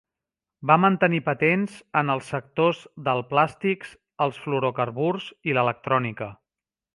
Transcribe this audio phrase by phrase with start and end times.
[0.69, 3.93] Va mantenir patents en els sectors del plàstics,
[4.27, 6.33] els fluorocarburs i l"electrònica.